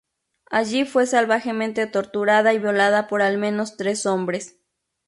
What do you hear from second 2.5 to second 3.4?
y violada por al